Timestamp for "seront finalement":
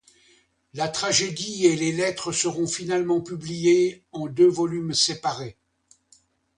2.31-3.21